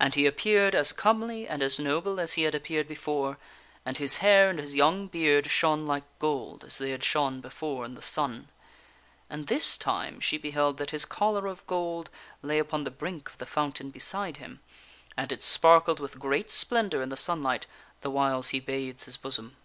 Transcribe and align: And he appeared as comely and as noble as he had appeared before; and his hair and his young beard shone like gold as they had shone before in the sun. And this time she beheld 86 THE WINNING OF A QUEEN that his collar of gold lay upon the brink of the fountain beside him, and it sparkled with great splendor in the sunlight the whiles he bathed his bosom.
And 0.00 0.14
he 0.14 0.24
appeared 0.26 0.74
as 0.74 0.90
comely 0.90 1.46
and 1.46 1.62
as 1.62 1.78
noble 1.78 2.18
as 2.18 2.32
he 2.32 2.44
had 2.44 2.54
appeared 2.54 2.88
before; 2.88 3.36
and 3.84 3.98
his 3.98 4.16
hair 4.24 4.48
and 4.48 4.58
his 4.58 4.74
young 4.74 5.06
beard 5.06 5.50
shone 5.50 5.84
like 5.84 6.04
gold 6.18 6.64
as 6.64 6.78
they 6.78 6.88
had 6.92 7.04
shone 7.04 7.42
before 7.42 7.84
in 7.84 7.94
the 7.94 8.00
sun. 8.00 8.48
And 9.28 9.48
this 9.48 9.76
time 9.76 10.18
she 10.18 10.38
beheld 10.38 10.80
86 10.80 11.04
THE 11.04 11.08
WINNING 11.14 11.26
OF 11.26 11.38
A 11.42 11.42
QUEEN 11.42 11.44
that 11.44 11.44
his 11.44 11.44
collar 11.44 11.46
of 11.50 11.66
gold 11.66 12.10
lay 12.40 12.58
upon 12.58 12.84
the 12.84 12.90
brink 12.90 13.28
of 13.28 13.36
the 13.36 13.44
fountain 13.44 13.90
beside 13.90 14.38
him, 14.38 14.60
and 15.14 15.30
it 15.30 15.42
sparkled 15.42 16.00
with 16.00 16.18
great 16.18 16.50
splendor 16.50 17.02
in 17.02 17.10
the 17.10 17.16
sunlight 17.18 17.66
the 18.00 18.10
whiles 18.10 18.48
he 18.56 18.60
bathed 18.60 19.04
his 19.04 19.18
bosom. 19.18 19.56